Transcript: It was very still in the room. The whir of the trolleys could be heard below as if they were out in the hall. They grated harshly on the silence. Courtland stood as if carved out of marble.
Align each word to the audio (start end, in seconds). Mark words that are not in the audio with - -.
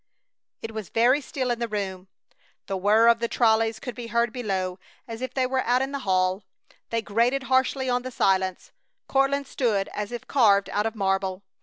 It 0.63 0.71
was 0.73 0.89
very 0.89 1.21
still 1.21 1.51
in 1.51 1.59
the 1.59 1.67
room. 1.67 2.07
The 2.65 2.75
whir 2.75 3.05
of 3.07 3.19
the 3.19 3.27
trolleys 3.27 3.79
could 3.79 3.93
be 3.93 4.07
heard 4.07 4.33
below 4.33 4.79
as 5.07 5.21
if 5.21 5.31
they 5.35 5.45
were 5.45 5.61
out 5.63 5.83
in 5.83 5.91
the 5.91 5.99
hall. 5.99 6.41
They 6.89 7.03
grated 7.03 7.43
harshly 7.43 7.87
on 7.87 8.01
the 8.01 8.09
silence. 8.09 8.71
Courtland 9.07 9.45
stood 9.45 9.89
as 9.93 10.11
if 10.11 10.25
carved 10.27 10.71
out 10.71 10.87
of 10.87 10.95
marble. 10.95 11.43